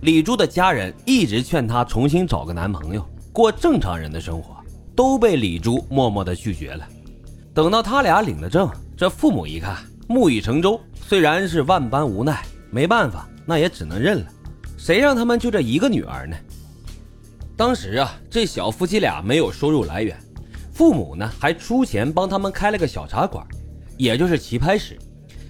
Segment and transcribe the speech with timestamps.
[0.00, 4.56] 李珠的家人一直劝她重新找个男朋友，过正常人的生活，
[4.94, 6.86] 都被李珠默默的拒绝了。
[7.52, 9.76] 等到他俩领了证，这父母一看，
[10.06, 14.26] 木已成舟，虽然是万般无奈，没办法，那也只能认了。
[14.76, 16.36] 谁让他们就这一个女儿呢？
[17.56, 20.16] 当时啊，这小夫妻俩没有收入来源，
[20.72, 23.44] 父母呢还出钱帮他们开了个小茶馆，
[23.96, 24.96] 也就是棋牌室。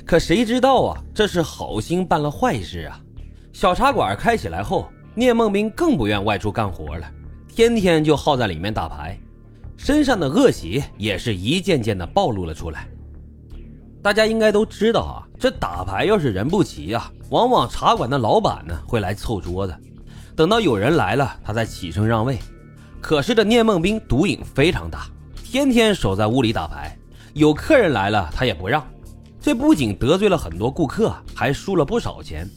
[0.07, 2.99] 可谁知道啊，这是好心办了坏事啊！
[3.53, 7.11] 小茶馆开起来后，聂梦斌更不愿外出干活了，
[7.49, 9.19] 天天就耗在里面打牌，
[9.77, 12.87] 身上的恶习也是一件件的暴露了出来。
[14.01, 19.75] 大家应该都知道啊，这打牌要是人不齐啊，往往茶馆的老板呢会来凑桌子。
[20.37, 22.39] 等到有人来了，他再起身让位。
[23.01, 25.09] 可是这聂梦斌毒瘾非常大，
[25.43, 26.97] 天天守在屋里打牌。
[27.35, 28.87] 有客人来了，他也不让。
[29.41, 32.49] 这不仅得罪了很多顾客，还输了不少钱，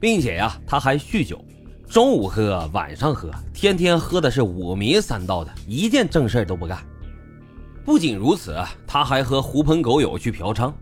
[0.00, 1.44] 并且呀，他还酗酒，
[1.88, 6.78] 中午喝，晚上喝，天天喝的是五迷三道的，一件正事都不干。
[7.84, 10.72] 不仅如此，他还和狐朋狗友去嫖娼，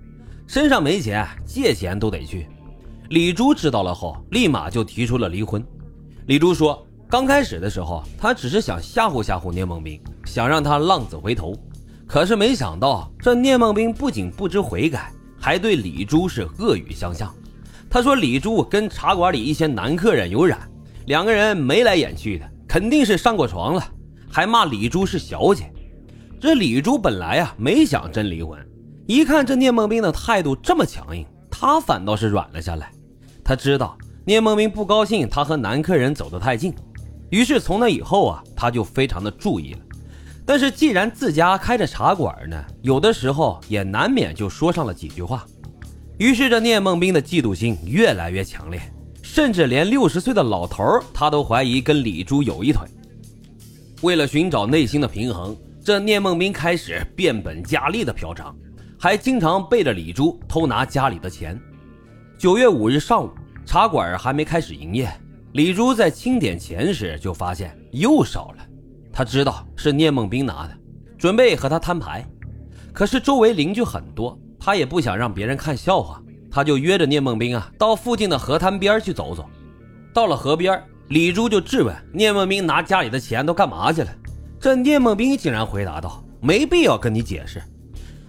[0.46, 2.46] 身上没钱，借钱都得去。
[3.10, 5.64] 李珠知道了后，立马就提出了离婚。
[6.26, 11.56] 李珠说：“刚开始的时候，他只是想吓唬吓唬聂梦冰，想让他浪子回头。
[12.04, 17.32] 可是没想到，这聂梦冰不仅不知悔改，还对李珠是恶语相向。
[17.96, 20.58] 他说李珠跟茶馆里一些男客人有染，
[21.06, 23.82] 两个人眉来眼去的，肯定是上过床了，
[24.30, 25.72] 还骂李珠是小姐。
[26.38, 28.62] 这李珠本来啊没想真离婚，
[29.06, 32.92] 一看这聂梦冰的态度这么强硬，他反倒是软了下来。
[33.42, 36.74] 他知道。”聂梦冰不高兴，他和男客人走得太近，
[37.30, 39.78] 于是从那以后啊，他就非常的注意了。
[40.44, 45.46] 但是既然自家开着茶馆呢，有的时候也难免就说上了几句话。
[46.18, 48.80] 于是这聂梦斌的嫉妒心越来越强烈，
[49.22, 52.86] 甚至连六十岁的老头儿他都怀疑跟李珠有一腿。
[54.02, 58.52] 为了寻找内心的平衡，这聂梦斌开始变本加厉的嫖娼，
[58.98, 61.60] 还经常背着李珠偷拿家里的钱。
[62.38, 63.30] 九月五日上午。
[63.68, 65.10] 茶馆还没开始营业，
[65.54, 68.64] 李珠在清点钱时就发现又少了。
[69.12, 70.78] 他知道是聂梦斌拿的，
[71.18, 72.24] 准备和他摊牌。
[72.92, 79.48] 可是周围邻居很多，他也不想让别人看笑话，他就约着聂梦斌啊到附近的河滩边去走走。
[80.12, 84.08] 到了河边，李珠就质问聂梦斌拿家里的钱都干嘛去了。
[84.58, 87.62] 这聂梦斌竟然回答道：“没必要跟你解释。”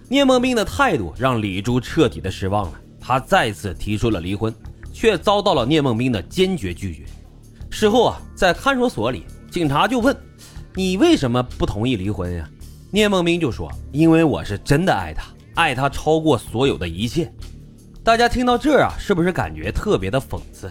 [0.08, 4.54] 聂梦斌的态度让李珠彻底的失望了，他再次提出了离婚。
[4.92, 7.02] 却遭到了聂梦斌的坚决拒绝。
[7.68, 10.16] 事后啊，在看守所里，警察就问
[10.74, 12.48] ：“你为什么不同意离婚呀？”
[12.92, 15.24] 聂梦斌就说：“因为我是真的爱她，
[15.58, 17.30] 爱他超过所有的一切。”
[18.04, 20.70] 大家听到这儿啊，是不是感觉特别的讽刺？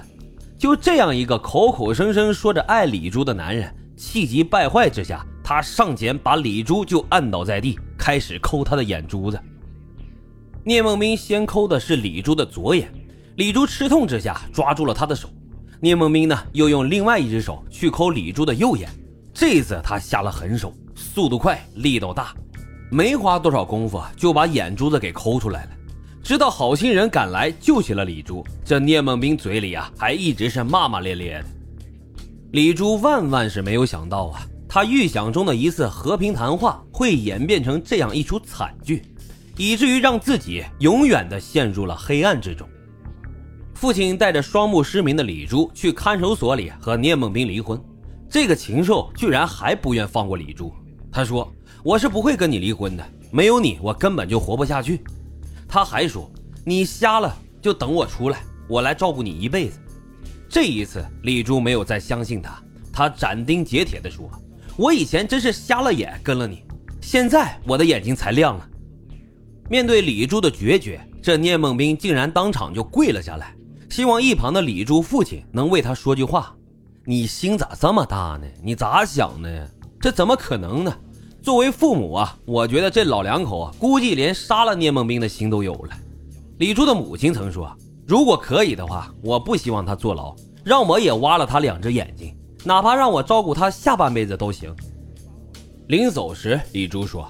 [0.57, 9.39] 就这样一个口口声声说着爱李珠的男人，气急败坏之下，他上前把李珠就按倒在地，开始抠她的眼珠子。
[10.63, 12.91] 聂梦斌先抠的是李珠的左眼。
[13.35, 15.29] 李珠吃痛之下抓住了他的手，
[15.79, 18.89] 聂梦斌呢又用另外一只手去抠李珠的右眼，
[19.31, 22.33] 这次他下了狠手，速度快，力道大，
[22.89, 25.71] 没花多少功夫就把眼珠子给抠出来了。
[26.23, 31.45] 直到好心人赶来救起了李珠，这聂梦冰嘴里啊还一直是骂骂咧咧的。
[32.51, 39.01] 李珠万万是没有想到啊，他预想中的一次和平谈话会演变成这样一出惨剧，
[39.57, 42.67] 以至于让自己永远的陷入了黑暗之中。
[43.73, 47.79] 父亲带着双目失明的李珠去看守所里和聂梦冰离婚，
[48.29, 50.73] 这个禽兽居然还不愿放过李珠。
[51.11, 51.49] 他说
[51.87, 55.01] ：“我是不会跟你离婚的，没有你我根本就活不下去。”
[55.69, 56.29] 他还说
[56.65, 59.79] ：“你瞎了就等我出来，我来照顾你一辈子。”
[60.51, 62.61] 这一次，李珠没有再相信他，
[62.91, 64.29] 他斩钉截铁地说
[64.75, 66.61] ：“我以前真是瞎了眼跟了你，
[66.99, 68.69] 现在我的眼睛才亮了。”
[69.71, 73.55] 面对李珠的决绝，这聂梦冰竟然当场就跪了下来。
[73.89, 76.53] 希望一旁的李珠父亲能为他说句话。
[77.05, 78.45] 你心咋这么大呢？
[78.61, 79.71] 你咋想的？
[80.01, 80.93] 这怎么可能呢？
[81.47, 85.95] 作为父母啊，我觉得这老两口啊，估计连杀了聂梦冰的心都有了。
[86.57, 87.73] 李珠的母亲曾说，
[88.05, 90.35] 如果可以的话，我不希望他坐牢，
[90.65, 92.35] 让我也挖了他两只眼睛，
[92.65, 94.75] 哪怕让我照顾他下半辈子都行。
[95.87, 97.25] 临走时，李珠说：“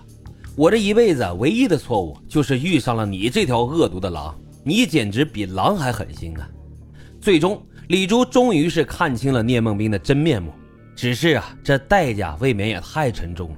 [0.57, 6.49] 我这一辈子唯一的错误就是遇上了你这条恶毒的狼，你简直比狼还狠心啊！”
[7.21, 10.51] 最终，李珠终于是看清了聂梦冰的真面目。
[10.95, 13.57] 只是啊，这代价未免也太沉重了。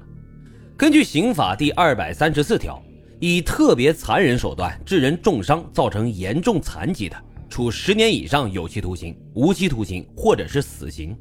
[0.80, 2.82] 根据刑法第二百三十四条，
[3.20, 7.18] 以特别残忍手段致人重伤，造成严重残疾的，
[7.50, 11.14] 处十年以上有期徒刑、无期徒刑或者是死刑。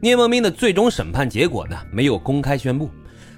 [0.00, 2.90] 聂梦斌的最终审判结果呢，没有公开宣布，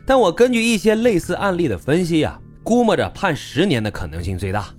[0.07, 4.75] 但我根据一些类似案例的分析啊，估摸着判十年的可能性最大。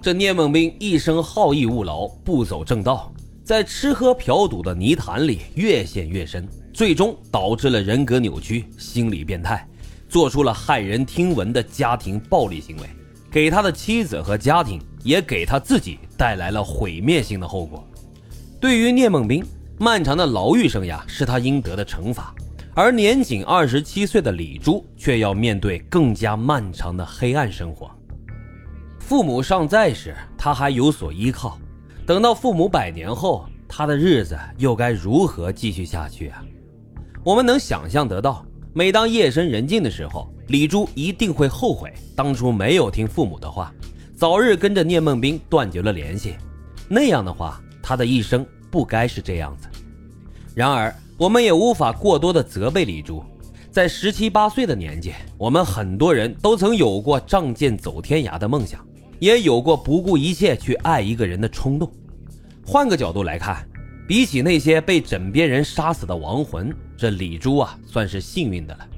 [0.00, 3.12] 这聂梦斌一生好逸恶劳，不走正道，
[3.42, 9.66] 在吃喝嫖赌的泥潭里越陷越深，最终导致了人格扭曲、心理变态，
[10.14, 12.88] 做出了骇人听闻的家庭暴力行为，
[13.32, 17.84] 给他的妻子和家庭，也给他自己带来了毁灭性的后果。
[18.60, 19.44] 对于聂梦斌。
[19.76, 22.32] 漫长的牢狱生涯是他应得的惩罚，
[22.74, 27.90] 而年仅二十七岁的李珠却要面对更加漫长的黑暗生活。
[29.00, 31.58] 父母尚在时，他还有所依靠；
[32.06, 36.40] 等到父母百年后，他的日子又该如何继续下去啊？
[37.24, 43.72] 我们能想象得到，每当夜深人静的时候，李珠一定会后悔当初没有听父母的话，
[44.16, 46.34] 早日跟着聂梦冰断绝了联系。
[46.88, 48.44] 那样的话，他的一生。
[48.72, 49.68] 不该是这样子。
[50.52, 53.22] 然而，我们也无法过多的责备李珠。
[53.70, 58.84] 在十七八岁的年纪，我们很多人都曾有过仗剑走天涯的梦想，
[59.20, 61.88] 也有过不顾一切去爱一个人的冲动。
[62.66, 63.64] 换个角度来看，
[64.06, 68.88] 比起那些被枕边人杀死的亡魂，这李珠啊，算是幸运的了。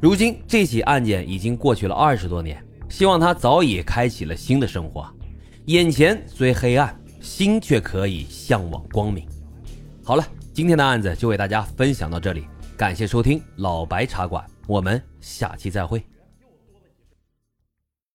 [0.00, 5.08] 如今，这起案件已经过去了二十多年，希望他早已开启了新的生活。
[5.66, 6.96] 眼前虽黑暗。
[7.22, 9.24] 心却可以向往光明。
[10.02, 12.44] 好了，今天的案子就为大家分享到这里，
[12.76, 16.04] 感谢收听老白茶馆，我们下期再会。